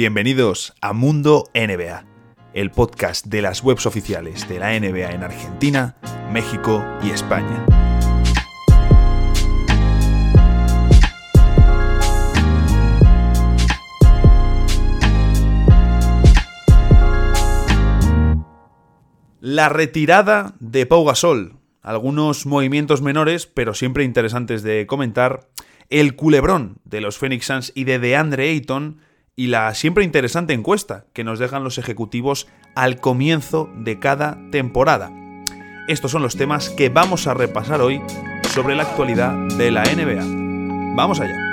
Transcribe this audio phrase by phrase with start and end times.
[0.00, 2.06] Bienvenidos a Mundo NBA,
[2.54, 5.94] el podcast de las webs oficiales de la NBA en Argentina,
[6.32, 7.66] México y España.
[19.40, 21.58] La retirada de Pau Gasol.
[21.82, 25.50] Algunos movimientos menores, pero siempre interesantes de comentar.
[25.90, 29.09] El culebrón de los Phoenix Suns y de DeAndre Ayton
[29.40, 35.10] y la siempre interesante encuesta que nos dejan los ejecutivos al comienzo de cada temporada.
[35.88, 38.02] Estos son los temas que vamos a repasar hoy
[38.52, 40.94] sobre la actualidad de la NBA.
[40.94, 41.49] Vamos allá.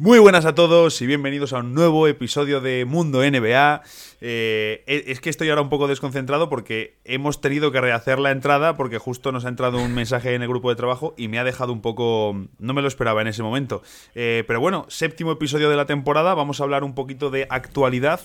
[0.00, 3.82] Muy buenas a todos y bienvenidos a un nuevo episodio de Mundo NBA.
[4.20, 8.76] Eh, es que estoy ahora un poco desconcentrado porque hemos tenido que rehacer la entrada
[8.76, 11.42] porque justo nos ha entrado un mensaje en el grupo de trabajo y me ha
[11.42, 12.46] dejado un poco...
[12.60, 13.82] No me lo esperaba en ese momento.
[14.14, 18.20] Eh, pero bueno, séptimo episodio de la temporada, vamos a hablar un poquito de actualidad.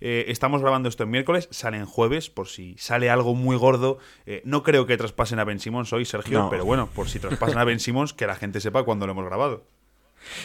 [0.00, 3.98] Eh, estamos grabando esto en miércoles, sale en jueves, por si sale algo muy gordo.
[4.42, 7.64] no creo que traspasen a Ben Simmons hoy, Sergio, pero bueno, por si traspasan a
[7.64, 9.62] Ben Simmons, que la gente sepa cuándo lo hemos grabado.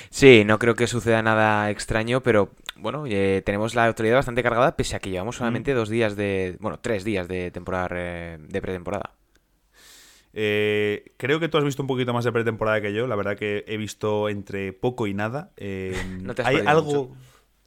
[0.09, 4.75] Sí, no creo que suceda nada extraño, pero bueno, eh, tenemos la autoridad bastante cargada,
[4.75, 5.39] pese a que llevamos mm.
[5.39, 6.57] solamente dos días de.
[6.59, 9.11] Bueno, tres días de temporada de pretemporada.
[10.33, 13.07] Eh, creo que tú has visto un poquito más de pretemporada que yo.
[13.07, 15.51] La verdad que he visto entre poco y nada.
[15.57, 17.15] Eh, no te hay algo.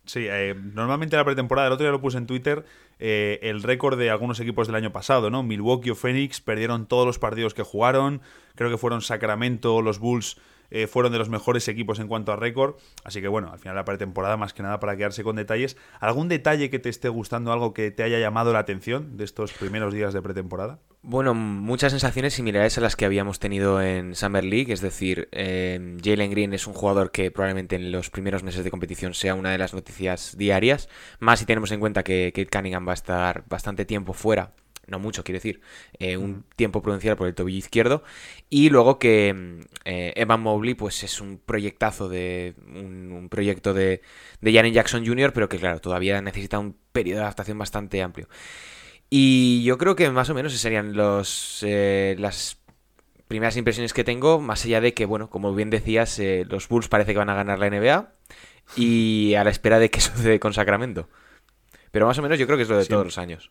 [0.07, 0.27] Sí,
[0.75, 2.65] normalmente la pretemporada, el otro día lo puse en Twitter,
[2.99, 5.45] el récord de algunos equipos del año pasado, ¿no?
[5.45, 8.21] Milwaukee o Phoenix perdieron todos los partidos que jugaron.
[8.57, 10.37] Creo que fueron Sacramento, los Bulls
[10.71, 12.77] eh, fueron de los mejores equipos en cuanto a récord.
[13.05, 15.77] Así que bueno, al final la pretemporada, más que nada para quedarse con detalles.
[16.01, 19.53] ¿Algún detalle que te esté gustando, algo que te haya llamado la atención de estos
[19.53, 20.79] primeros días de pretemporada?
[21.03, 25.97] Bueno, muchas sensaciones similares a las que habíamos tenido en Summer League, es decir, eh,
[26.05, 29.51] Jalen Green es un jugador que probablemente en los primeros meses de competición sea una
[29.51, 33.45] de las noticias diarias, más si tenemos en cuenta que Kate Cunningham va a estar
[33.49, 34.53] bastante tiempo fuera
[34.91, 35.61] no mucho quiero decir,
[35.99, 38.03] eh, un tiempo prudencial por el tobillo izquierdo.
[38.49, 44.03] Y luego que mm, eh, Evan Mobley pues es un proyectazo de un, proyecto de,
[44.41, 48.29] de Janet Jackson Jr., pero que claro, todavía necesita un periodo de adaptación bastante amplio.
[49.09, 52.59] Y yo creo que más o menos serían los, eh, las
[53.29, 57.13] primeras impresiones que tengo, más allá de que, bueno, como bien decías, los Bulls parece
[57.13, 58.13] que van a ganar la NBA
[58.77, 61.09] y a la espera de que sucede con Sacramento.
[61.91, 63.51] Pero más o menos yo creo que es lo de todos los años.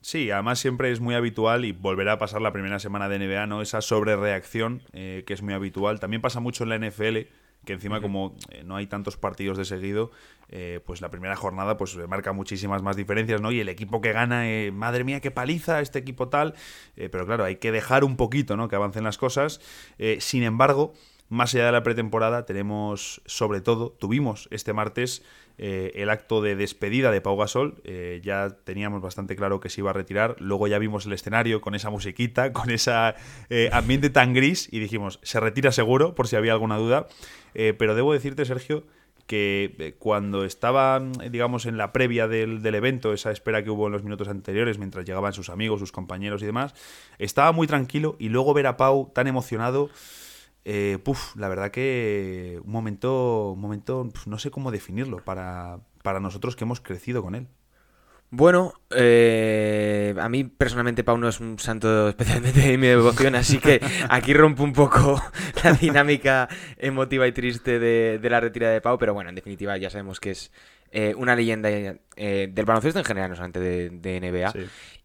[0.00, 3.46] Sí, además siempre es muy habitual y volverá a pasar la primera semana de NBA,
[3.46, 3.62] ¿no?
[3.62, 5.98] Esa sobrereacción eh, que es muy habitual.
[5.98, 7.16] También pasa mucho en la NFL,
[7.64, 10.12] que encima como eh, no hay tantos partidos de seguido,
[10.50, 13.50] eh, pues la primera jornada pues marca muchísimas más diferencias, ¿no?
[13.50, 16.54] Y el equipo que gana, madre mía, qué paliza este equipo tal.
[16.94, 18.68] pero claro, hay que dejar un poquito, ¿no?
[18.68, 19.60] Que avancen las cosas.
[20.20, 20.94] sin embargo,
[21.28, 25.22] más allá de la pretemporada, tenemos sobre todo, tuvimos este martes
[25.60, 27.80] eh, el acto de despedida de Pau Gasol.
[27.82, 30.36] Eh, ya teníamos bastante claro que se iba a retirar.
[30.38, 32.92] Luego ya vimos el escenario con esa musiquita, con ese
[33.50, 37.08] eh, ambiente tan gris y dijimos, se retira seguro, por si había alguna duda.
[37.52, 38.84] pero debo decirte, Sergio,
[39.26, 43.92] que cuando estaba, digamos, en la previa del, del, evento, esa espera que hubo en
[43.92, 46.72] los minutos anteriores, mientras llegaban sus amigos, sus compañeros y demás,
[47.18, 49.90] estaba muy tranquilo y luego ver a Pau tan emocionado
[50.70, 56.20] eh, puf, la verdad que un momento, un momento, no sé cómo definirlo para, para
[56.20, 57.48] nosotros que hemos crecido con él.
[58.30, 63.56] Bueno, eh, a mí personalmente Pau no es un santo especialmente de mi devoción, así
[63.56, 63.80] que
[64.10, 65.22] aquí rompo un poco
[65.64, 69.88] la dinámica emotiva y triste de, la retirada de Pau, pero bueno, en definitiva ya
[69.88, 70.52] sabemos que es
[70.92, 74.52] eh, una leyenda eh, del baloncesto en general, no solamente de, NBA,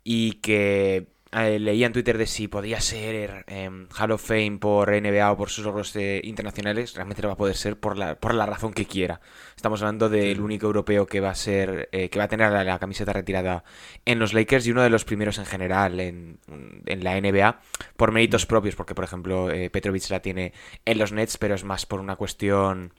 [0.03, 4.91] y que eh, leía en Twitter de si podía ser eh, Hall of Fame por
[4.91, 8.15] NBA o por sus logros eh, internacionales, realmente no va a poder ser por la,
[8.15, 9.21] por la razón que quiera.
[9.55, 13.13] Estamos hablando del único europeo que va a ser que va a tener la, camiseta
[13.13, 13.63] retirada
[14.05, 16.39] en los Lakers y uno de los primeros en general en,
[16.85, 17.59] la NBA
[17.95, 20.53] por méritos propios, porque por ejemplo Petrovic la tiene
[20.85, 22.93] en los Nets, pero es más por una cuestión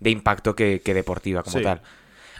[0.00, 1.82] de impacto que, deportiva como tal.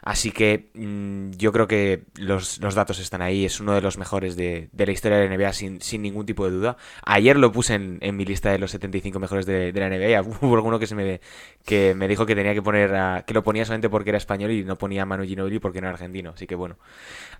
[0.07, 3.45] Así que mm, yo creo que los, datos están ahí.
[3.45, 6.53] Es uno de los mejores de, la historia de la NBA sin, ningún tipo de
[6.53, 6.77] duda.
[7.05, 10.23] Ayer lo puse en, mi lista de los 75 mejores de, la NBA.
[10.41, 11.21] Hubo alguno que, se me,
[11.65, 14.63] que me dijo que tenía que poner que lo ponía solamente porque era español y
[14.63, 16.31] no ponía Manu Ginobili porque no era argentino.
[16.37, 16.79] Así que bueno,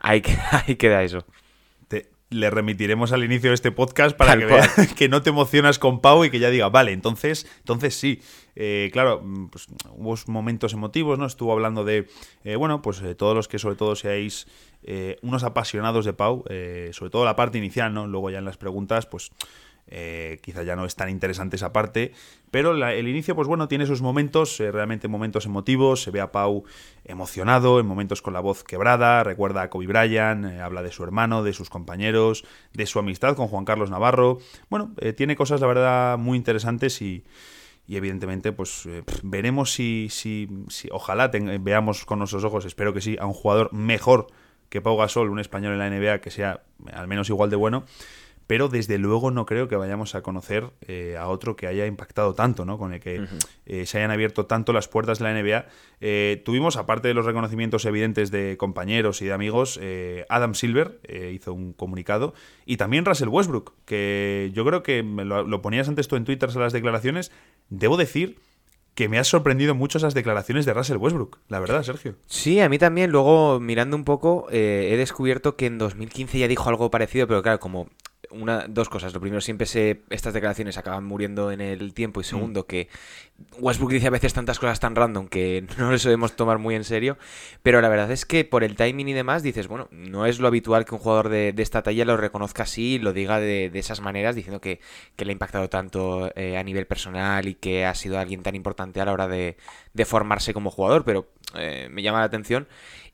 [0.01, 0.21] ahí,
[0.67, 1.25] ahí queda eso.
[1.87, 5.79] Te, le remitiremos al inicio de este podcast para que vea que no te emocionas
[5.79, 8.23] con Pau y que ya diga, vale, entonces, entonces sí.
[8.57, 11.27] Eh, claro, mm, pues, hubo momentos emotivos, ¿no?
[11.27, 12.09] Estuvo hablando de,
[12.45, 14.47] eh, bueno, pues eh, todos los que sobre todo seáis
[15.23, 16.45] unos apasionados de Pau,
[16.93, 18.07] sobre todo la parte inicial, ¿no?
[18.07, 19.33] Luego ya en las preguntas, pues
[19.89, 22.13] eh, quizá ya no es tan interesante esa parte,
[22.51, 26.33] pero el inicio, pues bueno, tiene sus momentos, eh, realmente momentos emotivos, se ve a
[26.33, 26.65] Pau
[27.05, 31.05] emocionado, en momentos con la voz quebrada, recuerda a Kobe Bryant, eh, habla de su
[31.05, 34.39] hermano, de sus compañeros, de su amistad con Juan Carlos Navarro,
[34.71, 37.23] bueno, tiene cosas, la verdad, muy interesantes y,
[37.95, 38.89] evidentemente pues
[39.23, 41.29] veremos si, si, si ojalá
[41.61, 44.27] veamos con nuestros ojos, espero que sí, a un jugador mejor
[44.69, 46.63] que Pau Gasol, un español en la NBA que sea
[46.93, 47.85] al menos igual de bueno
[48.47, 52.35] pero desde luego no creo que vayamos a conocer eh, a otro que haya impactado
[52.35, 52.79] tanto, ¿no?
[52.79, 53.27] Con el que
[53.67, 55.67] eh, se hayan abierto tanto las puertas de la NBA.
[56.01, 59.81] Eh, tuvimos, aparte de los reconocimientos evidentes de compañeros y de amigos,
[60.29, 61.01] Adam Silver
[61.33, 62.35] hizo un comunicado
[62.65, 66.49] y también Russell Westbrook, que yo creo que lo, lo ponías antes tú en Twitter
[66.55, 67.33] a las declaraciones.
[67.69, 68.39] Debo decir
[68.95, 72.15] que me ha sorprendido mucho esas declaraciones de Russell Westbrook, la verdad, Sergio.
[72.27, 73.11] Sí, a mí también.
[73.11, 77.61] Luego, mirando un poco, he descubierto que en 2015 ya dijo algo parecido, pero claro,
[77.61, 77.89] como
[78.31, 79.13] una, dos cosas.
[79.15, 82.21] Lo primero, siempre se, estas declaraciones acaban muriendo en el tiempo.
[82.21, 82.27] Y mm.
[82.27, 82.89] segundo, que
[83.59, 86.85] Westbrook dice a veces tantas cosas tan random que no lo debemos tomar muy en
[86.85, 87.19] serio.
[87.63, 90.49] Pero la verdad es que por el timing y demás dices, bueno, no es lo
[90.49, 94.01] habitual que un jugador de, esta talla lo reconozca así y lo diga de, esas
[94.01, 94.81] maneras, diciendo que,
[95.17, 99.01] le ha impactado tanto eh, a nivel personal y que ha sido alguien tan importante
[99.01, 99.57] a la hora de,
[100.05, 101.05] formarse como jugador.
[101.05, 102.69] Pero eh, me llama la atención.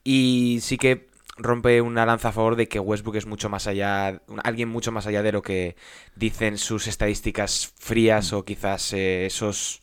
[0.04, 1.11] Y sí que
[1.42, 5.06] rompe una lanza a favor de que Westbrook es mucho más allá, alguien mucho más
[5.06, 5.76] allá de lo que
[6.16, 9.80] dicen sus estadísticas frías o quizás eh, esos,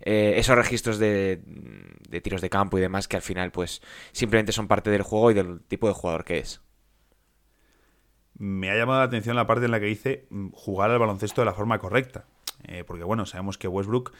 [0.00, 1.40] eh, esos registros de,
[2.08, 3.82] de, tiros de campo y demás que al final pues
[4.12, 6.60] simplemente son parte del juego y del tipo de jugador que es.
[8.38, 11.40] Me ha llamado la atención la parte en la que dice mm, jugar al baloncesto
[11.40, 12.26] de la forma correcta.
[12.68, 14.12] Eh, porque bueno, sabemos que Westbrook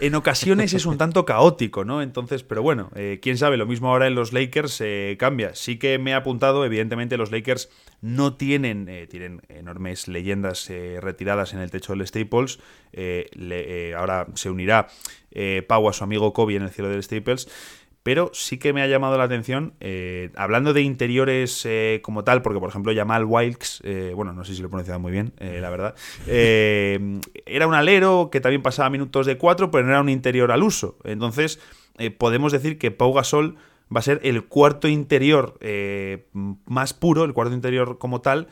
[0.00, 2.02] en ocasiones es un tanto caótico, ¿no?
[2.02, 5.54] Entonces, pero bueno, eh, quién sabe, lo mismo ahora en los Lakers eh, cambia.
[5.54, 7.70] Sí que me ha apuntado, evidentemente los Lakers
[8.02, 12.58] no tienen, tienen enormes leyendas retiradas en el techo del Staples,
[13.96, 14.88] ahora se unirá
[15.68, 17.48] Pau a su amigo Kobe en el cielo del Staples
[18.02, 22.42] pero sí que me ha llamado la atención, eh, hablando de interiores eh, como tal,
[22.42, 25.32] porque por ejemplo Jamal Wilkes, eh, bueno, no sé si lo he pronunciado muy bien,
[25.38, 25.94] la verdad,
[26.26, 30.62] era un alero que también pasaba minutos de cuatro, pero no era un interior al
[30.62, 30.98] uso.
[31.04, 31.60] Entonces,
[32.18, 33.56] podemos decir que Pau Gasol
[33.94, 35.58] va a ser el cuarto interior
[36.64, 38.48] más puro, el cuarto interior como tal,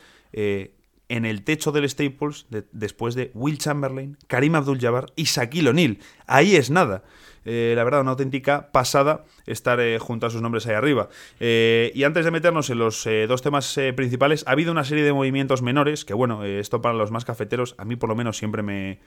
[1.11, 5.97] en el techo del Staples después de Will Chamberlain, Karim Abdul-Jabbar y Shaquille O'Neal.
[6.25, 7.03] Ahí es nada.
[7.43, 11.09] Eh, la verdad, una auténtica pasada estar eh, junto a sus nombres ahí arriba.
[11.41, 15.11] Eh, y antes de meternos en los dos temas principales, ha habido una serie de
[15.11, 18.63] movimientos menores, que bueno, esto para los más cafeteros, a mí por lo menos siempre
[18.63, 18.99] me,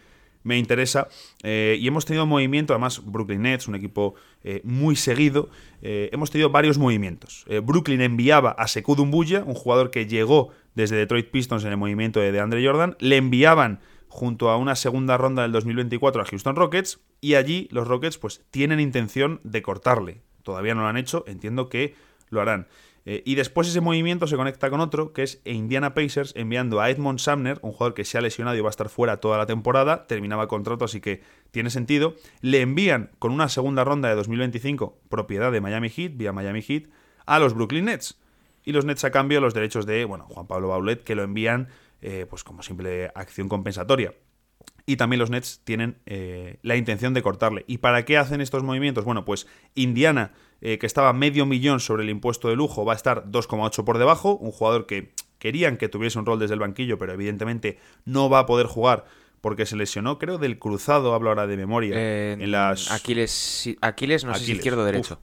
[0.45, 1.09] me interesa.
[1.43, 4.15] y hemos tenido movimiento, además Brooklyn Nets, un equipo
[4.63, 5.49] muy seguido,
[5.83, 7.45] hemos tenido varios movimientos.
[7.65, 12.39] Brooklyn enviaba a Sekou un jugador que llegó desde Detroit Pistons en el movimiento de
[12.39, 17.35] Andre Jordan, le enviaban junto a una segunda ronda del 2024 a Houston Rockets y
[17.35, 20.23] allí los Rockets pues tienen intención de cortarle.
[20.45, 21.97] Todavía no lo han hecho, entiendo que
[22.29, 22.69] lo harán.
[23.07, 26.89] Eh, y después ese movimiento se conecta con otro, que es Indiana Pacers enviando a
[26.89, 29.47] Edmond Sumner, un jugador que se ha lesionado y va a estar fuera toda la
[29.47, 32.15] temporada, terminaba contrato, así que tiene sentido.
[32.41, 36.85] Le envían con una segunda ronda de 2025, propiedad de Miami Heat, vía Miami Heat,
[37.27, 38.19] a los Brooklyn Nets.
[38.65, 41.69] Y los Nets a cambio los derechos de, bueno, Juan Pablo Baulet, que lo envían
[42.01, 44.15] eh, pues como simple acción compensatoria.
[44.87, 47.65] Y también los Nets tienen eh, la intención de cortarle.
[47.67, 49.05] ¿Y para qué hacen estos movimientos?
[49.05, 52.97] Bueno, pues Indiana, eh, que estaba medio millón sobre el impuesto de lujo, va a
[52.97, 54.37] estar 2,8 por debajo.
[54.37, 58.41] Un jugador que querían que tuviese un rol desde el banquillo, pero evidentemente no va
[58.41, 59.05] a poder jugar
[59.41, 62.33] porque se lesionó, creo, del cruzado, hablo ahora de memoria.
[62.33, 62.91] en las...
[62.91, 65.21] Aquiles, Aquiles no sé si izquierdo o derecho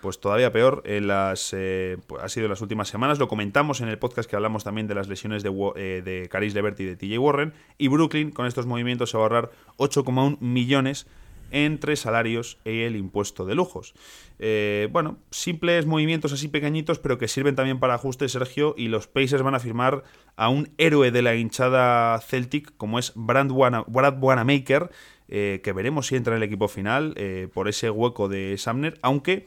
[0.00, 0.82] pues todavía peor.
[0.86, 3.18] En las, eh, pues ha sido en las últimas semanas.
[3.18, 6.54] Lo comentamos en el podcast que hablamos también de las lesiones de, eh, de Caris
[6.54, 7.52] Levert y de TJ Warren.
[7.76, 11.06] Y Brooklyn, con estos movimientos, se va a ahorrar 8,1 millones
[11.50, 13.94] entre salarios y el impuesto de lujos.
[14.38, 19.06] Eh, bueno, simples movimientos así pequeñitos, pero que sirven también para ajuste, Sergio, y los
[19.06, 20.04] Pacers van a firmar
[20.36, 24.90] a un héroe de la hinchada Celtic, como es Brad, Wanamaker,
[25.28, 27.14] que veremos si entra en el equipo final
[27.52, 29.46] por ese hueco de Sumner, aunque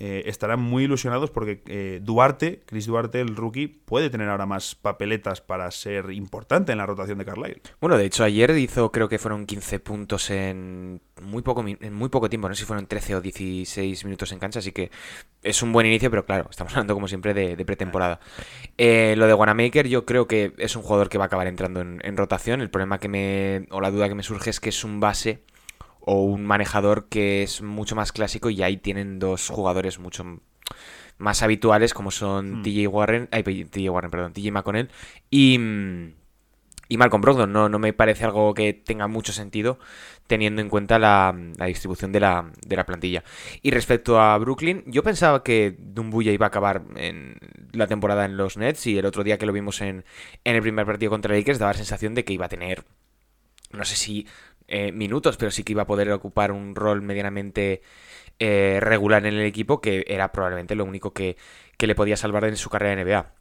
[0.00, 4.76] eh, estarán muy ilusionados porque eh, Duarte, Chris Duarte, el rookie, puede tener ahora más
[4.76, 7.62] papeletas para ser importante en la rotación de Carlisle.
[7.80, 12.10] Bueno, de hecho ayer hizo creo que fueron 15 puntos en muy poco en muy
[12.10, 14.92] poco tiempo, no sé si fueron 13 o 16 minutos en cancha, así que
[15.42, 18.20] es un buen inicio, pero claro, estamos hablando como siempre de, pretemporada.
[18.76, 21.80] Eh, lo de Wanamaker yo creo que es un jugador que va a acabar entrando
[21.80, 24.68] en, en rotación, el problema que me o la duda que me surge es que
[24.68, 25.42] es un base
[26.10, 30.40] o un manejador que es mucho más clásico y ahí tienen dos jugadores mucho
[31.18, 32.62] más habituales como son hmm.
[32.62, 34.88] TJ Warren, ay, TJ Warren, perdón, TJ McConnell
[35.30, 35.60] y,
[36.88, 37.52] y Malcolm Brogdon.
[37.52, 39.78] No, no me parece algo que tenga mucho sentido
[40.26, 41.34] teniendo en cuenta la,
[41.66, 43.22] distribución de la, de la, plantilla.
[43.60, 47.38] Y respecto a Brooklyn, yo pensaba que Dumbuya iba a acabar en
[47.72, 50.06] la temporada en los Nets y el otro día que lo vimos en,
[50.44, 52.84] en el primer partido contra Lakers daba la sensación de que iba a tener
[53.70, 54.26] no sé si
[54.68, 57.82] eh, minutos, pero sí que iba a poder ocupar un rol medianamente
[58.38, 61.36] eh, regular en el equipo, que era probablemente lo único que,
[61.78, 63.32] le podía salvar en su carrera de NBA.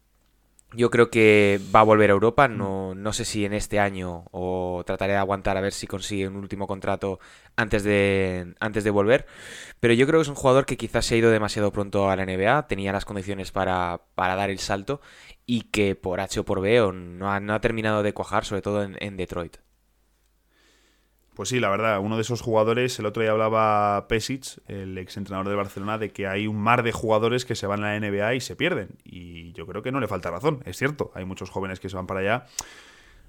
[0.74, 2.58] Yo creo que va a volver a Europa, mm.
[2.58, 6.28] no, no, sé si en este año o trataré de aguantar a ver si consigue
[6.28, 7.20] un último contrato
[7.56, 9.26] antes de, antes de volver,
[9.80, 12.16] pero yo creo que es un jugador que quizás se ha ido demasiado pronto a
[12.16, 15.02] la NBA, tenía las condiciones para, dar el salto
[15.46, 18.62] y que por H o por B no ha, no ha terminado de cuajar, sobre
[18.62, 19.58] todo en Detroit.
[21.38, 25.18] Pues sí, la verdad, uno de esos jugadores, el otro día hablaba Pesic, el ex
[25.18, 28.00] entrenador de Barcelona, de que hay un mar de jugadores que se van a la
[28.00, 28.90] NBA y se pierden.
[29.06, 31.96] Y yo creo que no le falta razón, es cierto, hay muchos jóvenes que se
[31.96, 32.46] van para allá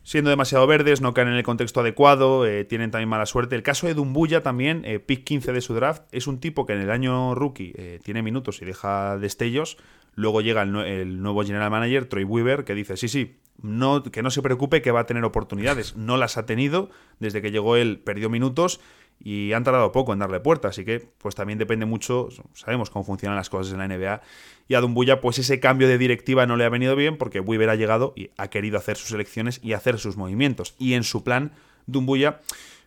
[0.09, 3.57] siendo demasiado verdes, no caen en el contexto adecuado, eh, tienen también mala suerte.
[3.57, 6.73] El caso de Dumbuya también, eh, pick 15 de su draft, es un tipo que
[6.73, 9.77] en el año rookie eh, tiene minutos y deja destellos.
[10.19, 14.33] Luego llega el, nuevo general manager, Troy Weaver, que dice, sí, sí, no, que no
[14.33, 15.95] se preocupe que va a tener oportunidades.
[15.95, 18.81] No las ha tenido, desde que llegó él perdió minutos
[19.23, 23.05] y han tardado poco en darle puerta, así que pues también depende mucho, sabemos cómo
[23.05, 24.21] funcionan las cosas en la NBA
[24.67, 27.71] y a Dumbuya pues ese cambio de directiva no le ha venido bien porque Weaver
[27.71, 31.23] ha llegado y ha querido hacer sus elecciones y hacer sus movimientos y en su
[31.23, 31.53] plan
[31.87, 32.41] Dumbuya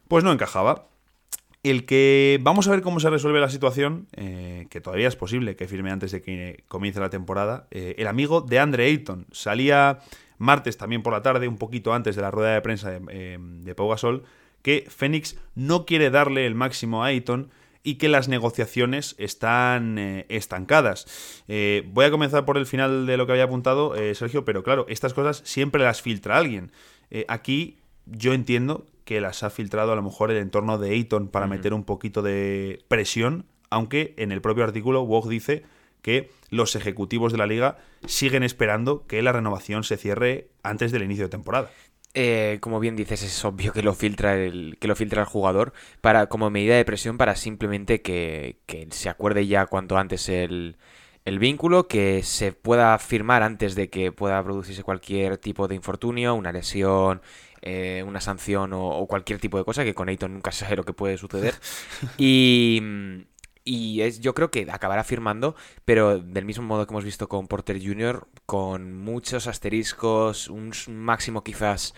[0.10, 0.91] pues no encajaba.
[1.64, 5.56] El que vamos a ver cómo se resuelve la situación, eh, que todavía es posible
[5.56, 10.00] que firme antes de que comience la temporada, eh, el amigo de Andre Ayton salía
[10.40, 13.76] martes también por la tarde, un poquito antes de la rueda de prensa de, eh,
[13.78, 14.24] Gasol,
[14.64, 17.52] que Phoenix no quiere darle el máximo a Ayton
[17.84, 21.44] y que las negociaciones están eh, estancadas.
[21.48, 25.14] Voy a comenzar por el final de lo que había apuntado, Sergio, pero claro, estas
[25.14, 26.72] cosas siempre las filtra alguien.
[27.28, 31.48] aquí yo entiendo que las ha filtrado a lo mejor el entorno de Ayton para
[31.48, 35.64] meter un poquito de presión, aunque en el propio artículo Wog dice
[36.02, 41.04] que los ejecutivos de la liga siguen esperando que la renovación se cierre antes del
[41.04, 41.70] inicio de temporada.
[42.14, 45.72] Eh, como bien dices, es obvio que lo filtra el, que lo filtra el jugador
[46.02, 48.58] para, como medida de presión para simplemente que,
[48.92, 50.78] se acuerde ya cuanto antes el,
[51.26, 56.52] vínculo, que se pueda firmar antes de que pueda producirse cualquier tipo de infortunio, una
[56.52, 57.22] lesión,
[57.62, 60.84] eh, una sanción o, o, cualquier tipo de cosa, que con Ayton nunca sabe lo
[60.84, 61.56] que puede suceder.
[62.18, 62.82] Y,
[63.64, 67.48] y es, yo creo que acabará firmando, pero del mismo modo que hemos visto con
[67.48, 71.94] Porter Jr., con muchos asteriscos, un máximo quizás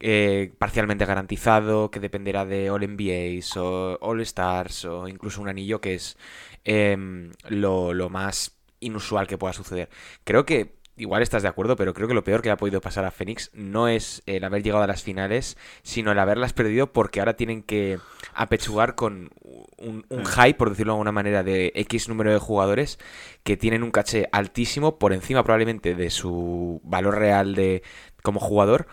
[0.00, 5.80] eh, parcialmente garantizado, que dependerá de All NBAs o All Stars o incluso un anillo
[5.80, 6.16] que es
[6.64, 9.88] em, lo, lo más inusual que pueda suceder.
[10.24, 13.04] Creo que igual estás de acuerdo, pero creo que lo peor que ha podido pasar
[13.04, 17.20] a Phoenix no es el haber llegado a las finales, sino el haberlas perdido porque
[17.20, 17.98] ahora tienen que
[18.34, 19.30] apechugar con
[19.76, 22.98] un, un high, por decirlo de alguna manera, de X número de jugadores
[23.42, 27.82] que tienen un caché altísimo por encima probablemente de su valor real de
[28.22, 28.86] como jugador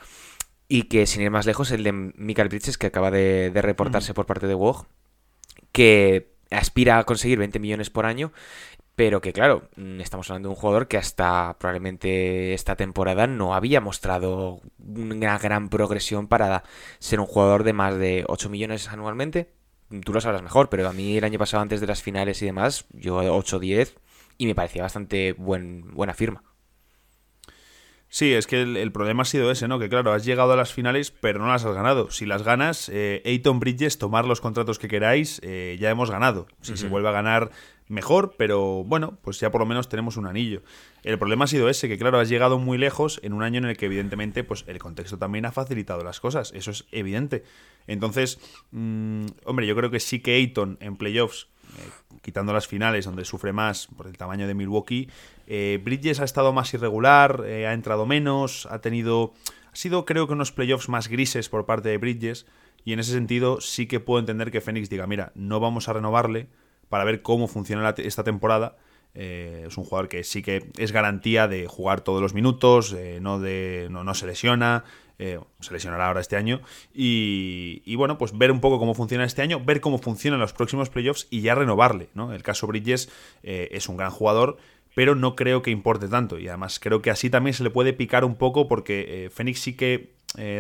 [0.68, 4.26] y que sin ir más lejos el de Michael Bridges que acaba de, reportarse por
[4.26, 4.86] parte de WOG
[5.72, 8.32] que aspira a conseguir 20 millones por año
[8.96, 13.54] pero que claro, mm, estamos hablando de un jugador que hasta probablemente esta temporada no
[13.54, 16.64] había mostrado una gran progresión para
[17.00, 19.52] ser un jugador de más de 8 millones anualmente.
[20.04, 22.46] Tú lo sabrás mejor, pero a mí el año pasado antes de las finales y
[22.46, 23.96] demás, yo 8-10
[24.38, 26.44] y me parecía bastante buen, buena firma.
[28.08, 29.78] Sí, es que el, problema ha sido ese, ¿no?
[29.78, 32.12] Que claro, has llegado a las finales, pero no las has ganado.
[32.12, 36.48] Si las ganas, eh, Bridges, tomar los contratos que queráis, eh, ya hemos ganado.
[36.62, 37.52] Si se vuelve a ganar,
[37.88, 40.64] mejor, pero bueno, pues ya por lo menos tenemos un anillo.
[41.04, 43.66] El problema ha sido ese, que claro, has llegado muy lejos en un año en
[43.66, 47.44] el que evidentemente pues el contexto también ha facilitado las cosas, eso es evidente.
[47.88, 48.40] Entonces,
[48.72, 51.90] mm, hombre, yo creo que sí que Ayton en playoffs eh,
[52.22, 55.10] quitando las finales donde sufre más por el tamaño de Milwaukee,
[55.48, 59.34] eh, Bridges ha estado más irregular, eh, ha entrado menos, ha tenido...
[59.72, 62.46] Ha sido creo que unos playoffs más grises por parte de Bridges
[62.86, 65.94] y en ese sentido sí que puedo entender que Phoenix diga, mira, no vamos a
[65.94, 66.48] renovarle
[66.96, 68.78] para ver cómo funciona esta temporada
[69.14, 73.88] es un jugador que sí que es garantía de jugar todos los minutos, no, de,
[73.90, 74.84] no, no se lesiona,
[75.18, 76.62] eh, se lesionará ahora este año.
[76.94, 80.90] Y, bueno, pues ver un poco cómo funciona este año, ver cómo funcionan los próximos
[80.90, 82.10] playoffs y ya renovarle.
[82.14, 82.34] ¿no?
[82.34, 83.10] El caso Bridges
[83.44, 84.58] eh, es un gran jugador,
[84.94, 86.38] pero no creo que importe tanto.
[86.38, 89.60] Y además creo que así también se le puede picar un poco porque eh, Phoenix
[89.60, 90.14] sí que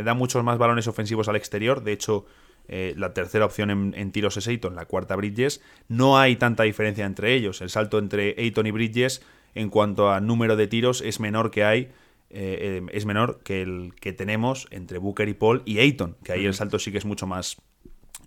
[0.05, 1.83] da muchos más balones ofensivos al exterior.
[1.83, 2.25] De hecho,
[2.67, 5.61] la tercera opción en, tiros es Ayton, la cuarta Bridges.
[5.87, 7.61] No hay tanta diferencia entre ellos.
[7.61, 9.21] El salto entre Ayton y Bridges
[9.53, 11.91] en cuanto a número de tiros es menor que hay
[12.37, 16.33] eh, eh, es menor que el que tenemos entre Booker y Paul y Ayton, que
[16.33, 17.57] ahí el salto sí que es mucho más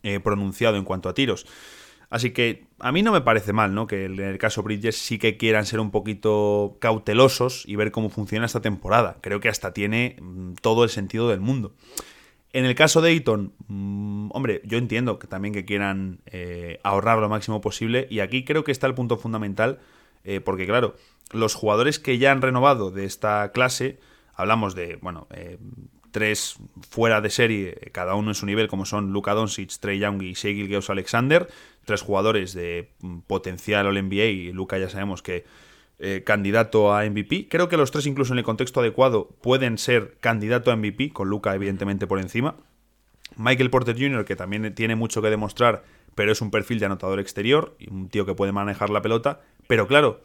[0.02, 1.46] eh, pronunciado en cuanto a tiros.
[2.08, 3.86] Así que a mí no me parece mal, ¿no?
[3.86, 8.08] Que en el caso Bridges sí que quieran ser un poquito cautelosos y ver cómo
[8.08, 9.18] funciona esta temporada.
[9.20, 11.74] Creo que hasta tiene mm, todo el sentido del mundo.
[12.52, 16.20] En el caso de Ayton, mm, hombre, yo entiendo que también que quieran
[16.82, 19.80] ahorrar lo máximo posible y aquí creo que está el punto fundamental
[20.24, 20.94] eh, porque claro,
[21.32, 23.98] los jugadores que ya han renovado de esta clase,
[24.34, 25.58] hablamos de, bueno, eh,
[26.10, 26.56] tres
[26.88, 30.34] fuera de serie, cada uno en su nivel, como son Luka Doncic, Trey Young y
[30.34, 31.48] Shea Gilgeous Alexander,
[31.84, 35.44] tres jugadores de mm, potencial All NBA, y Luka ya sabemos que
[36.00, 37.48] eh, candidato a MVP.
[37.48, 41.28] Creo que los tres, incluso en el contexto adecuado, pueden ser candidato a MVP, con
[41.28, 42.56] Luka evidentemente por encima.
[43.36, 45.82] Michael Porter Jr., que también tiene mucho que demostrar,
[46.14, 49.40] pero es un perfil de anotador exterior, y un tío que puede manejar la pelota.
[49.66, 50.20] Pero claro,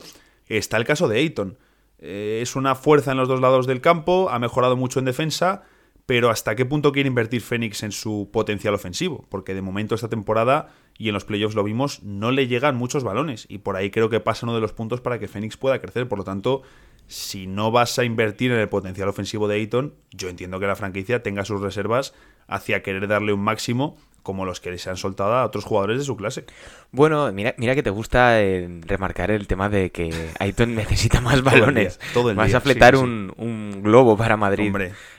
[0.48, 1.58] está el caso de Ayton.
[2.00, 5.64] Eh, es una fuerza en los dos lados del campo, ha mejorado mucho en defensa,
[6.06, 9.26] pero ¿hasta qué punto quiere invertir Fénix en su potencial ofensivo?
[9.30, 13.04] Porque de momento esta temporada, y en los playoffs lo vimos, no le llegan muchos
[13.04, 13.46] balones.
[13.50, 16.10] Y por ahí creo que pasa uno de los puntos para que Fénix pueda crecer.
[16.10, 16.64] Por lo tanto,
[17.08, 20.76] si no vas a invertir en el potencial ofensivo de Ayton, yo entiendo que la
[20.76, 22.14] franquicia tenga sus reservas
[22.48, 26.06] hacia querer darle un máximo como los que se han soltado a otros jugadores de
[26.06, 26.46] su clase.
[26.92, 31.44] Bueno, mira, mira que te gusta eh, remarcar el tema de que Ayton necesita más
[31.44, 32.00] balones.
[32.14, 34.74] todo el Vas a fletar un, globo para Madrid.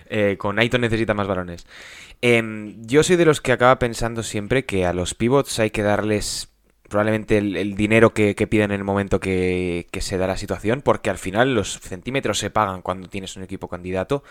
[0.07, 1.67] Eh, con Ayton necesita más balones.
[2.21, 5.83] Em, yo soy de los que acaba pensando siempre que a los pivots hay que
[5.83, 6.54] darles
[6.95, 11.19] probablemente el, dinero que, piden en el momento que, se da la situación, porque al
[11.19, 14.23] final los centímetros se pagan cuando tienes un equipo candidato,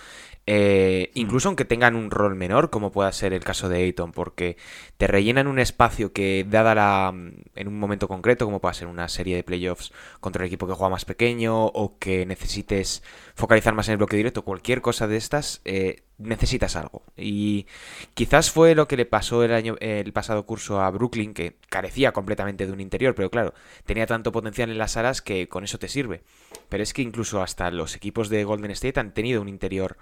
[0.48, 4.56] eh, incluso aunque tengan un rol menor, como pueda ser el caso de Ayton, porque
[4.96, 7.14] te rellenan un espacio que, dada la.
[7.56, 10.74] en un momento concreto, como pueda ser una serie de playoffs contra el equipo que
[10.74, 13.04] juega más pequeño, o que necesites
[13.36, 17.04] focalizar más en el bloque directo, cualquier cosa de estas, eh, necesitas algo.
[17.18, 17.68] Y
[18.14, 22.12] quizás fue lo que le pasó el año el pasado curso a Brooklyn, que carecía
[22.12, 23.54] completamente de un interior, pero claro,
[23.86, 26.22] tenía tanto potencial en las alas que con eso te sirve.
[26.70, 29.98] Pero es que incluso hasta los equipos de Golden State han tenido un interior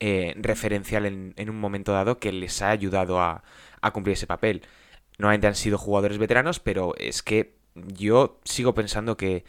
[0.00, 3.42] eh, referencial en, un momento dado que les ha ayudado a,
[3.80, 4.62] a cumplir ese papel.
[5.18, 9.44] No han sido jugadores veteranos, pero es que yo sigo pensando que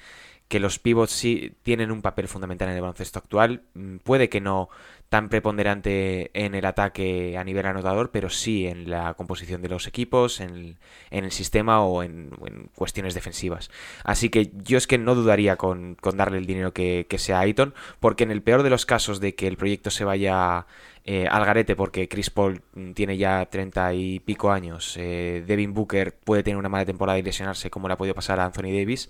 [0.47, 3.63] que los pivots sí tienen un papel fundamental en el baloncesto actual.
[3.73, 4.69] Mm, puede que no
[5.09, 9.87] tan preponderante en el ataque a nivel anotador, pero sí en la composición de los
[9.87, 10.77] equipos, en
[11.11, 12.31] el, sistema o en,
[12.75, 13.69] cuestiones defensivas.
[14.03, 17.41] Así que yo es que no dudaría con, darle el dinero que, que sea a
[17.41, 20.65] Ayton, porque en el peor de los casos de que el proyecto se vaya
[21.07, 22.63] eh, al garete porque Chris Paul
[22.95, 27.21] tiene ya treinta y pico años, eh, Devin Booker puede tener una mala temporada y
[27.21, 29.09] lesionarse como le ha podido pasar a Anthony Davis,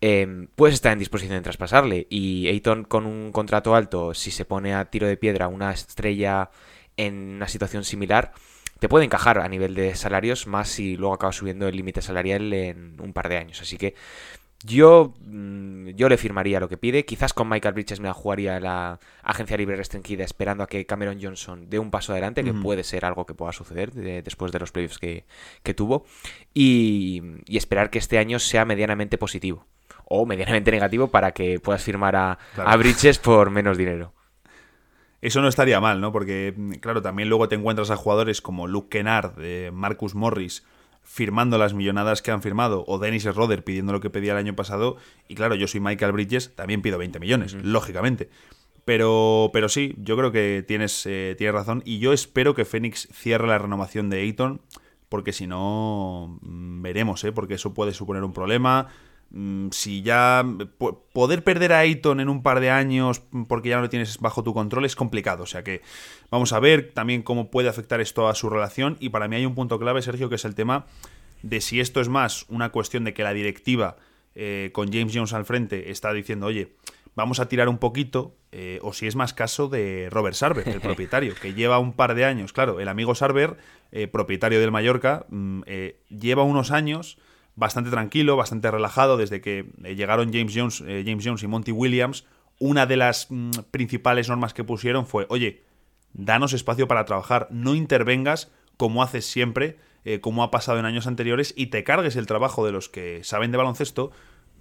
[0.00, 4.44] eh, puedes estar en disposición de traspasarle y Ayton con un contrato alto, si se
[4.44, 6.50] pone a tiro de piedra una estrella
[6.96, 8.32] en una situación similar,
[8.78, 12.52] te puede encajar a nivel de salarios, más si luego acaba subiendo el límite salarial
[12.52, 13.60] en un par de años.
[13.60, 13.94] Así que
[14.64, 17.04] yo, mm, yo le firmaría lo que pide.
[17.04, 21.18] Quizás con Michael Bridges me la jugaría la agencia libre restringida esperando a que Cameron
[21.20, 24.72] Johnson dé un paso adelante, que puede ser algo que pueda suceder después de los
[24.72, 25.24] playoffs que,
[25.74, 26.06] tuvo.
[26.54, 29.66] Y, esperar que este año sea medianamente positivo
[30.06, 34.12] o medianamente negativo para que puedas firmar a, a Bridges por menos dinero.
[35.20, 36.12] Eso no estaría mal, ¿no?
[36.12, 39.34] Porque, mm, claro, también luego te encuentras a jugadores como Luke Kennard,
[39.72, 40.64] Marcus Morris,
[41.04, 44.56] firmando las millonadas que han firmado, o Dennis Roder pidiendo lo que pedía el año
[44.56, 44.96] pasado,
[45.28, 48.30] y claro, yo soy Michael Bridges, también pido 20 millones, lógicamente.
[48.84, 53.08] Pero, pero sí, yo creo que tienes, eh, tienes razón, y yo espero que Phoenix
[53.12, 54.60] cierre la renovación de Ayton,
[55.08, 57.32] porque si no, mm, veremos, ¿eh?
[57.32, 58.88] porque eso puede suponer un problema.
[59.36, 60.46] Mm, si ya
[61.12, 64.44] poder perder a Ayton en un par de años porque ya no lo tienes bajo
[64.44, 65.42] tu control es complicado.
[65.42, 65.82] O sea que
[66.30, 68.96] vamos a ver también cómo puede afectar esto a su relación.
[69.00, 70.86] Y para mí hay un punto clave, Sergio, que es el tema
[71.42, 73.96] de si esto es más una cuestión de que la directiva
[74.36, 76.76] eh, con James Jones al frente está diciendo, oye,
[77.16, 80.80] vamos a tirar un poquito, eh, o si es más caso de Robert Sarver, el
[80.80, 83.56] propietario, que lleva un par de años, claro, el amigo Sarver,
[83.90, 85.62] eh, propietario del Mallorca, mm,
[86.08, 87.18] lleva unos años
[87.56, 91.72] bastante tranquilo, bastante relajado desde que eh, llegaron James Jones, eh, James Jones y Monty
[91.72, 92.24] Williams.
[92.58, 95.62] Una de las mm, principales normas que pusieron fue, oye,
[96.12, 101.06] danos espacio para trabajar, no intervengas como haces siempre, eh, como ha pasado en años
[101.06, 104.10] anteriores, y te cargues el trabajo de los que saben de baloncesto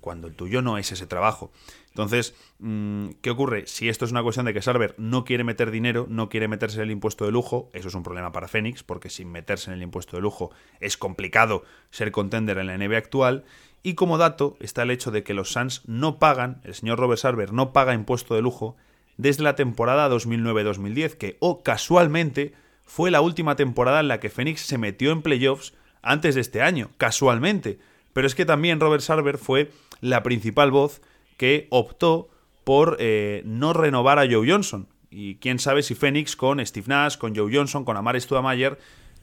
[0.04, 1.52] cuando el tuyo no es ese trabajo.
[1.88, 3.66] Entonces, mm, ¿qué ocurre?
[3.68, 6.78] Si esto es una cuestión de que Sarver no quiere meter dinero, no quiere meterse
[6.78, 9.78] en el impuesto de lujo, eso es un problema para Fénix, porque sin meterse en
[9.78, 13.46] el impuesto de lujo es complicado ser contender en la NBA actual.
[13.82, 17.22] Y como dato está el hecho de que los Suns no pagan, el señor Robert
[17.22, 18.76] Sarver no paga impuesto de lujo
[19.16, 24.30] desde la temporada 2009-2010, que, o oh, casualmente, fue la última temporada en la que
[24.30, 27.80] Phoenix se metió en playoffs antes de este año, casualmente.
[28.14, 29.72] Pero es que también Robert Sarver fue
[30.04, 31.02] la principal voz
[31.38, 32.28] que optó
[32.66, 34.88] por eh, no renovar a Joe Johnson.
[35.10, 38.78] Y quién sabe si Phoenix con Steve Nash, con Joe Johnson, con Amar Studamayer,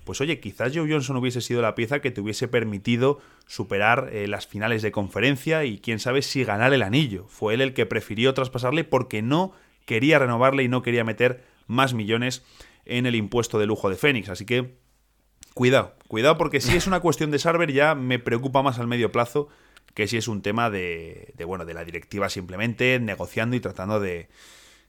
[0.04, 4.26] pues oye, quizás Joe Johnson hubiese sido la pieza que te hubiese permitido superar eh,
[4.26, 7.26] las finales de conferencia y quién sabe si ganar el anillo.
[7.28, 9.52] Fue él el que prefirió traspasarle porque no
[9.84, 12.42] quería renovarle y no quería meter más millones
[12.86, 14.30] en el impuesto de lujo de Phoenix.
[14.30, 14.76] Así que
[15.52, 19.12] cuidado, cuidado porque si es una cuestión de Sarver ya me preocupa más al medio
[19.12, 19.48] plazo
[19.94, 24.28] que si es un tema de, bueno, de la directiva simplemente negociando y tratando de,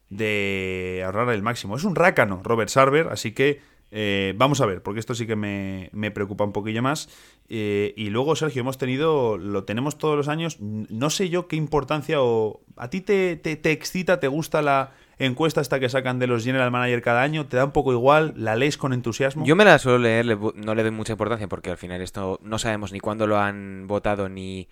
[0.09, 1.75] de ahorrar el máximo.
[1.75, 3.59] Es un rácano Robert Sarver, así que
[3.93, 7.09] eh, vamos a ver, porque esto sí que me, preocupa un poquillo más.
[7.49, 11.57] Eh, y luego, Sergio, hemos tenido, lo tenemos todos los años, no sé yo qué
[11.57, 12.61] importancia o...
[12.77, 14.91] ¿A ti te, te, excita, te gusta la
[15.25, 17.45] encuesta esta que sacan de los General Manager cada año?
[17.45, 18.33] ¿Te da un poco igual?
[18.35, 19.45] ¿La lees con entusiasmo?
[19.45, 22.59] Yo me la suelo leer, no le doy mucha importancia porque al final esto no
[22.59, 24.67] sabemos ni cuándo lo han votado ni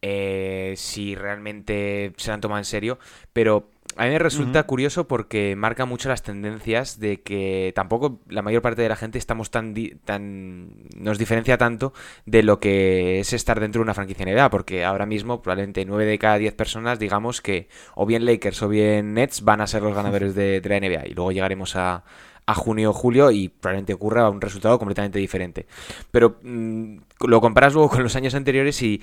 [0.00, 2.98] eh, si realmente se han tomado en serio,
[3.32, 8.42] pero a mí me resulta curioso porque marca mucho las tendencias de que tampoco la
[8.42, 11.92] mayor parte de la gente estamos tan, tan nos diferencia tanto
[12.24, 16.06] de lo que es estar dentro de una franquicia NBA, porque ahora mismo probablemente 9
[16.06, 19.82] de cada 10 personas digamos que o bien Lakers o bien Nets van a ser
[19.82, 22.04] los ganadores de, la NBA y luego llegaremos a,
[22.46, 25.66] a junio o julio y probablemente ocurra un resultado completamente diferente.
[26.12, 29.02] Pero mm, lo comparas luego con los años anteriores y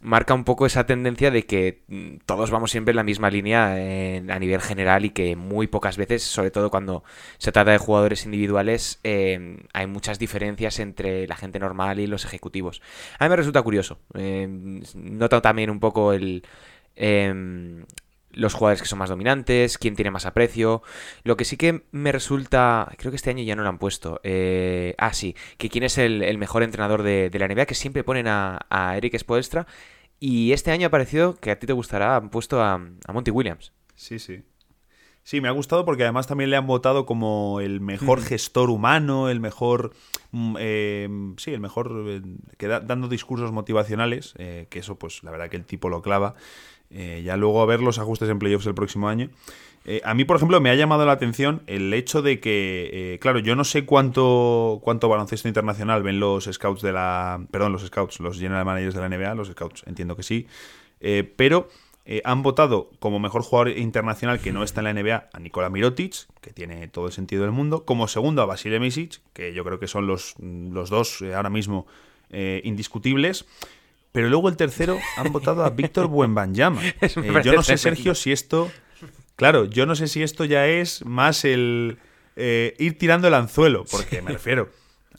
[0.00, 3.72] marca un poco esa tendencia de que mm, todos vamos siempre en la misma línea
[3.72, 7.04] a nivel general y que muy pocas veces, sobre todo cuando
[7.38, 12.24] se trata de jugadores individuales, em, hay muchas diferencias entre la gente normal y los
[12.24, 12.80] ejecutivos.
[13.18, 13.98] A mí me resulta curioso.
[14.14, 14.46] Eh,
[14.94, 16.44] noto también un poco el...
[16.96, 17.84] Em,
[18.32, 20.82] los jugadores que son más dominantes, quién tiene más aprecio.
[21.24, 24.20] Lo que sí que me resulta, creo que este año ya no lo han puesto.
[24.22, 28.26] Eh, ah, sí, que quién es el, mejor entrenador de, la NBA, que siempre ponen
[28.28, 29.66] a, Eric Spoelstra.
[30.18, 32.78] Y este año ha parecido que a ti te gustará, han puesto a,
[33.12, 33.72] Monty Williams.
[33.94, 34.42] Sí, sí.
[35.22, 39.28] Sí, me ha gustado porque además también le han votado como el mejor gestor humano,
[39.28, 39.92] el mejor.
[40.32, 42.04] Mm, eh, sí, el mejor.
[42.06, 42.22] Eh,
[42.56, 46.36] que dando discursos motivacionales, que eso, pues la verdad que el tipo lo clava.
[46.92, 49.30] Eh, ya luego a ver los ajustes en playoffs el próximo año.
[49.84, 53.18] Eh, a mí, por ejemplo, me ha llamado la atención el hecho de que, eh,
[53.18, 57.42] claro, yo no sé cuánto, cuánto baloncesto internacional ven los scouts de la.
[57.50, 60.46] Perdón, los scouts, los general managers de la NBA, los scouts, entiendo que sí.
[61.36, 61.68] pero
[62.24, 66.26] han votado como mejor jugador internacional que no está en la NBA a Nikola Mirotic,
[66.40, 67.84] que tiene todo el sentido del mundo.
[67.84, 71.86] Como segundo a Vasile Misic, que yo creo que son los, los dos ahora mismo
[72.30, 73.46] indiscutibles.
[74.12, 76.82] Pero luego el tercero han votado a Víctor Buenbanyama.
[77.02, 78.70] Eh, yo no sé, Sergio, si esto.
[79.36, 81.98] Claro, yo no sé si esto ya es más el
[82.36, 84.70] eh, ir tirando el anzuelo, porque me refiero.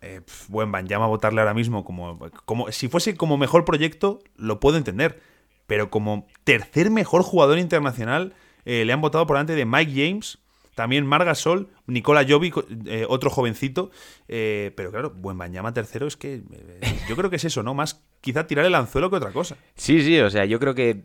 [0.02, 2.72] Eh, Buenbanyama votarle ahora mismo como, como.
[2.72, 5.22] Si fuese como mejor proyecto, lo puedo entender.
[5.68, 8.34] Pero como tercer mejor jugador internacional,
[8.66, 10.40] eh, le han votado por delante de Mike James,
[10.76, 12.54] también Margasol, Nicola Jovi,
[12.86, 13.92] eh, otro jovencito.
[14.28, 17.74] Eh, pero claro, buen Bañama tercero es que eh, yo creo que es eso, ¿no?
[17.74, 19.58] Más quizá tirar el anzuelo que otra cosa.
[19.76, 21.04] Sí, sí, o sea, yo creo que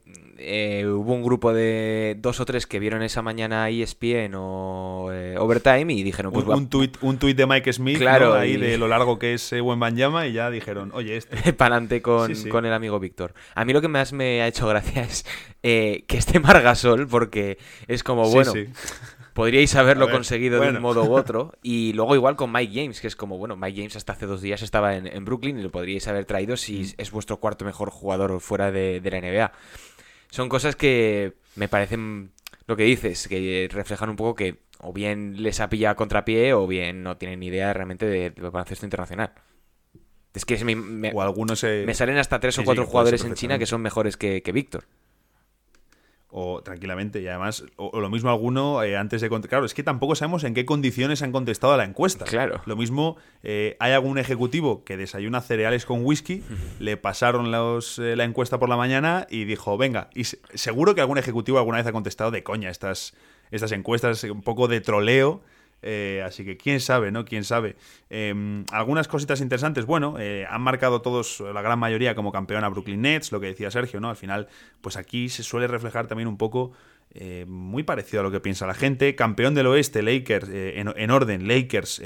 [0.85, 6.03] hubo un grupo de dos o tres que vieron esa mañana ESPN o Overtime y
[6.03, 6.47] dijeron, pues...
[6.47, 9.55] Un, un, tuit, un tuit de Mike Smith, claro, ahí de lo largo que es
[9.63, 11.53] buen Banyama y ya dijeron, oye, este...
[11.55, 13.33] Palante con, con el amigo Víctor.
[13.55, 15.25] A mí lo que más me ha hecho gracia es
[15.63, 18.53] que esté Margasol porque es como, bueno...
[19.37, 21.53] Podríais haberlo conseguido de un modo u otro.
[21.63, 24.41] Y luego igual con Mike James, que es como, bueno, Mike James hasta hace dos
[24.41, 26.95] días estaba en, Brooklyn y lo podríais haber traído si mm.
[26.97, 29.53] es vuestro cuarto mejor jugador fuera de, la NBA.
[30.31, 32.31] Son cosas que me parecen
[32.67, 36.67] lo que dices, que reflejan un poco que o bien les ha pillado contrapié o
[36.67, 39.33] bien no tienen ni idea realmente de, de baloncesto internacional.
[40.33, 43.83] Es que me, me, me, salen hasta tres o cuatro jugadores en China que son
[43.83, 44.85] mejores que, que Víctor.
[46.39, 50.15] O tranquilamente, y además, o, lo mismo alguno eh, antes de Claro, es que tampoco
[50.15, 52.27] sabemos en qué condiciones han contestado a la encuesta.
[52.27, 52.61] Claro.
[52.67, 56.43] Lo mismo, eh, hay algún ejecutivo que desayuna cereales con whisky,
[56.79, 61.01] le pasaron los, eh, la encuesta por la mañana y dijo, venga, y seguro que
[61.01, 63.15] algún ejecutivo alguna vez ha contestado de coña estas,
[63.51, 65.41] estas encuestas, un poco de troleo.
[65.89, 67.25] Eh, así que quién sabe, ¿no?
[67.25, 67.77] Quién sabe.
[68.11, 69.87] Em, algunas cositas interesantes.
[69.87, 73.47] Bueno, eh, han marcado todos, la gran mayoría, como campeón a Brooklyn Nets, lo que
[73.47, 74.11] decía Sergio, ¿no?
[74.11, 74.49] Al final,
[74.81, 76.73] pues aquí se suele reflejar también un poco.
[77.15, 79.15] Eh, muy parecido a lo que piensa la gente.
[79.15, 82.03] Campeón del oeste, Lakers, en, orden, Lakers,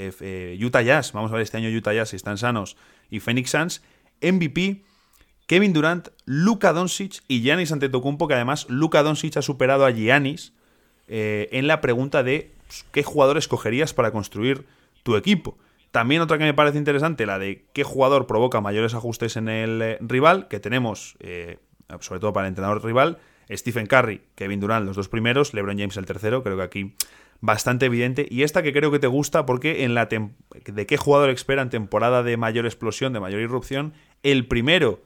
[0.63, 2.77] Utah Jazz, vamos a ver este año Utah Jazz si están sanos,
[3.09, 3.81] y Phoenix Suns,
[4.21, 4.83] MVP,
[5.47, 10.53] Kevin Durant, Luka Doncic y Giannis Antetokounmpo, que además Luka Doncic ha superado a Giannis
[11.07, 12.53] en la pregunta de
[12.91, 14.65] qué jugador escogerías para construir
[15.03, 15.57] tu equipo.
[15.91, 19.81] También otra que me parece interesante, la de qué jugador provoca mayores ajustes en el
[19.81, 21.57] eh, rival, que tenemos, eh,
[21.99, 23.17] sobre todo para el entrenador rival,
[23.51, 26.95] Stephen Curry, Kevin Durant, los dos primeros, LeBron James el tercero, creo que aquí
[27.41, 28.25] bastante evidente.
[28.29, 31.69] Y esta que creo que te gusta porque en la de qué jugador espera en
[31.69, 35.01] temporada de mayor explosión, de mayor irrupción, el primero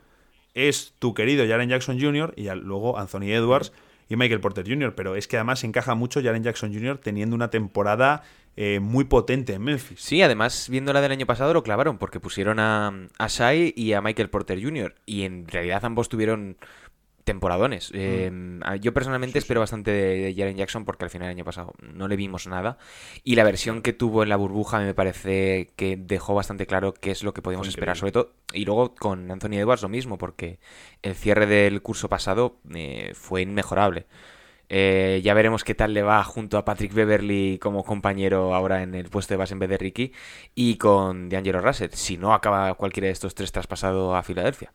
[0.54, 2.34] es tu querido Jaren Jackson Jr.
[2.36, 3.73] y luego Anthony Edwards
[4.09, 6.97] y Michael Porter Jr., pero es que además encaja mucho Jaren Jackson Jr.
[6.97, 8.23] teniendo una temporada
[8.57, 9.99] eh, muy potente en Memphis.
[9.99, 13.93] Sí, además, viendo la del año pasado lo clavaron, porque pusieron a, a Shai y
[13.93, 16.57] a Michael Porter Jr., y en realidad ambos tuvieron
[17.25, 17.91] temporadones.
[17.91, 17.97] Mm.
[17.97, 22.07] Em, yo personalmente espero bastante de, Jaren Jackson porque al final del año pasado no
[22.07, 22.77] le vimos nada.
[23.23, 27.11] Y la versión que tuvo en la burbuja me parece que dejó bastante claro qué
[27.11, 27.97] es lo que podíamos esperar.
[27.97, 30.59] Sobre todo, y luego con Anthony Edwards lo mismo, porque
[31.01, 34.05] el cierre del curso pasado eh, fue inmejorable.
[34.69, 38.95] Eh, ya veremos qué tal le va junto a Patrick Beverly como compañero ahora en
[38.95, 40.11] el puesto de base en vez de Ricky
[40.55, 44.73] y con D'Angelo Russell, si no acaba cualquiera de estos tres traspasado a Filadelfia.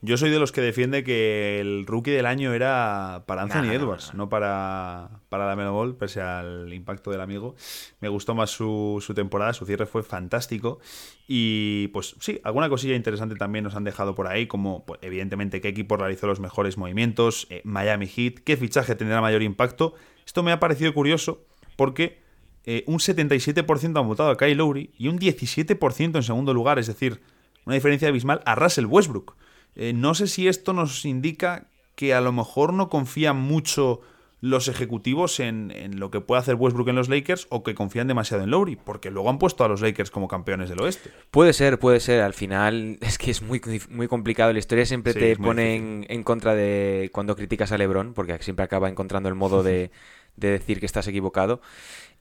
[0.00, 4.14] Yo soy de los que defiende que el rookie del año era para Anthony Edwards,
[4.14, 7.56] no, para, para la Melo Ball, pese al impacto del amigo.
[7.98, 10.78] Me gustó más su, temporada, su cierre fue fantástico.
[11.26, 15.60] Y pues sí, alguna cosilla interesante también nos han dejado por ahí, como pues, evidentemente
[15.60, 19.94] qué equipo realizó los mejores movimientos, eh, Miami Heat, qué fichaje tendrá mayor impacto.
[20.24, 22.20] Esto me ha parecido curioso porque
[22.66, 26.86] eh, un 77% han votado a Kyle Lowry y un 17% en segundo lugar, es
[26.86, 27.20] decir,
[27.66, 29.34] una diferencia abismal a Russell Westbrook.
[29.74, 34.00] Eh, no sé si esto nos indica que a lo mejor no confían mucho
[34.40, 38.44] los ejecutivos en, lo que puede hacer Westbrook en los Lakers o que confían demasiado
[38.44, 41.10] en Lowry, porque luego han puesto a los Lakers como campeones del oeste.
[41.30, 42.22] Puede ser, puede ser.
[42.22, 44.52] Al final es que es muy, muy complicado.
[44.52, 48.88] La historia siempre te pone en, contra de cuando criticas a LeBron, porque siempre acaba
[48.88, 49.90] encontrando el modo de,
[50.36, 51.60] de decir que estás equivocado.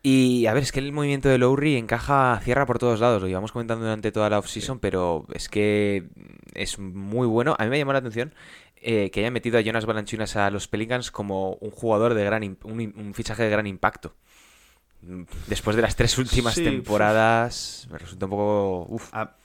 [0.03, 3.27] Y a ver, es que el movimiento de Lowry encaja, cierra por todos lados, lo
[3.27, 6.07] íbamos comentando durante toda la offseason, pero es que
[6.53, 7.55] es muy bueno.
[7.57, 8.33] A mí me llamó la atención
[8.77, 12.57] eh, que hayan metido a Jonas Balanchunas a los Pelicans como un jugador de gran,
[12.63, 14.13] un, fichaje de gran impacto.
[15.47, 18.97] Después de las tres últimas temporadas, me resulta un poco.
[19.11, 19.35] A,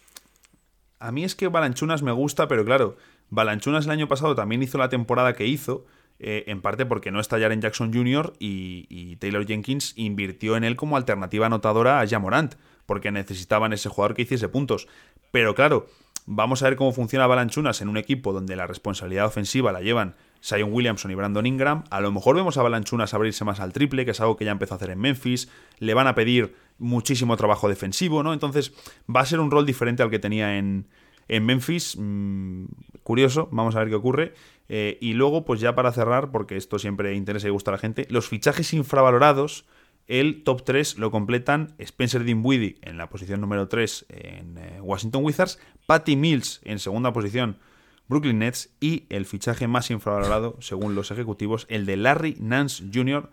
[0.99, 2.97] a mí es que Balanchunas me gusta, pero claro,
[3.31, 5.87] Balanchunas el año pasado también hizo la temporada que hizo
[6.19, 8.33] eh, en parte porque no está Jaren Jackson Jr.
[8.39, 12.55] Y, Taylor Jenkins invirtió en él como alternativa anotadora a Jamorant,
[12.87, 14.89] porque necesitaban ese jugador que hiciese puntos.
[15.31, 15.87] Pero claro,
[16.27, 20.15] vamos a ver cómo funciona Balanchunas en un equipo donde la responsabilidad ofensiva la llevan
[20.43, 21.85] Zion Williamson y Brandon Ingram.
[21.91, 24.51] A lo mejor vemos a Balanchunas abrirse más al triple, que es algo que ya
[24.51, 25.49] empezó a hacer en Memphis.
[25.79, 28.33] Le van a pedir muchísimo trabajo defensivo, ¿no?
[28.33, 28.73] Entonces
[29.15, 30.89] va a ser un rol diferente al que tenía en,
[31.29, 31.97] en Memphis.
[31.99, 32.65] Mm,
[33.03, 34.35] curioso, vamos a ver qué ocurre.
[34.75, 37.79] Eh, y luego, pues ya para cerrar, porque esto siempre interesa y gusta a la
[37.79, 39.67] gente, los fichajes infravalorados,
[40.07, 45.27] el top 3 lo completan Spencer Dinwiddie en la posición número 3 en eh, Washington
[45.27, 47.59] Wizards, Patty Mills en segunda posición
[48.09, 53.29] Brooklyn Nets y el fichaje más infravalorado, según los ejecutivos, el de Larry Nance Jr.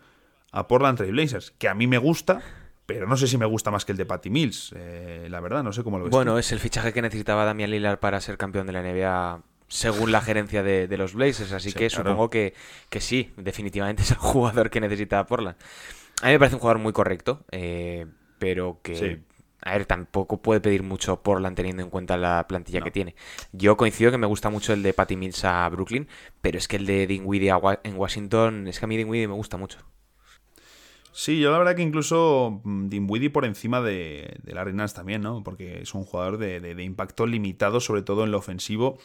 [0.52, 2.42] a Portland Trail Blazers, que a mí me gusta,
[2.84, 5.62] pero no sé si me gusta más que el de Patty Mills, eh, la verdad,
[5.62, 6.10] no sé cómo lo ves.
[6.12, 10.10] Bueno, es el fichaje que necesitaba Damian Lillard para ser campeón de la NBA según
[10.12, 11.52] la gerencia de, los Blazers.
[11.52, 12.52] Así que supongo que,
[12.98, 15.56] sí, definitivamente es el jugador que necesita Portland.
[16.22, 18.06] A mí me parece un jugador muy correcto, eh,
[18.38, 19.22] pero que.
[19.62, 23.14] A ver, tampoco puede pedir mucho Portland teniendo en cuenta la plantilla que tiene.
[23.52, 26.08] Yo coincido que me gusta mucho el de Patty Mills a Brooklyn,
[26.40, 27.52] pero es que el de Dinwiddie
[27.84, 29.78] en Washington, es que a mí Dinwiddie me gusta mucho.
[31.12, 35.20] Sí, yo la verdad que incluso mm, Dinwiddie por encima de, de Larry Nance también,
[35.20, 35.42] ¿no?
[35.42, 38.98] Porque es un jugador de, de impacto limitado, sobre todo en lo ofensivo.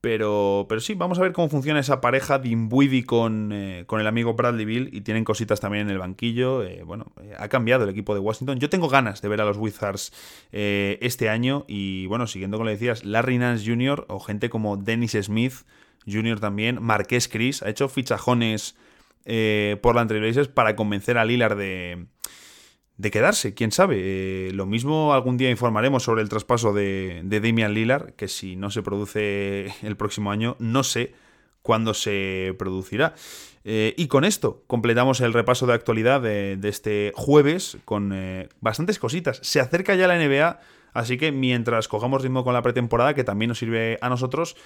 [0.00, 4.06] Pero, pero sí, vamos a ver cómo funciona esa pareja de con, eh, con el
[4.06, 6.62] amigo Bradley Bill y tienen cositas también en el banquillo.
[6.62, 8.58] Eh, bueno, eh, ha cambiado el equipo de Washington.
[8.60, 10.12] Yo tengo ganas de ver a los Wizards
[10.52, 14.06] este año y bueno, siguiendo con lo que decías, Larry Nance Jr.
[14.08, 15.54] o gente como Dennis Smith
[16.06, 16.40] Jr.
[16.40, 18.76] también, Marqués Chris, ha hecho fichajones
[19.24, 22.06] por la Trailblazers para convencer a Lillard de,
[22.98, 23.96] de quedarse, quién sabe.
[24.00, 28.56] Eh, lo mismo algún día informaremos sobre el traspaso de, de Damian Lillard, que si
[28.56, 31.14] no se produce el próximo año, no sé
[31.62, 33.14] cuándo se producirá.
[33.64, 38.98] Eh, y con esto completamos el repaso de actualidad de, este jueves con eh, bastantes
[38.98, 39.40] cositas.
[39.42, 40.60] Se acerca ya la NBA.
[40.92, 44.56] Así que mientras cojamos ritmo con la pretemporada, que también nos sirve a nosotros,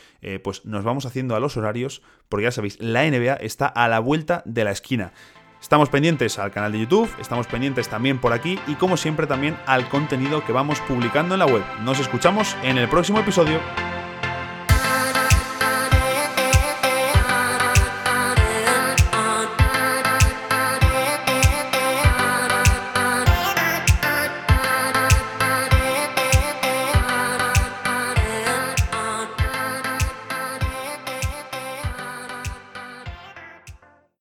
[0.44, 3.98] pues nos vamos haciendo a los horarios, porque ya sabéis, la NBA está a la
[3.98, 5.12] vuelta de la esquina.
[5.60, 9.58] Estamos pendientes al canal de YouTube, estamos pendientes también por aquí y como siempre también
[9.66, 11.62] al contenido que vamos publicando en la web.
[11.82, 13.60] Nos escuchamos en el próximo episodio.